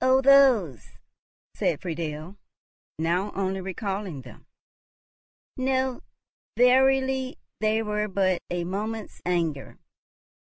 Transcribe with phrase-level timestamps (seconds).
[0.00, 0.98] "Oh, those!"
[1.54, 2.36] said Friedel,
[2.98, 4.46] only now recalling them.
[5.56, 6.02] "No,
[6.56, 9.78] verily; they were but a moment's anger.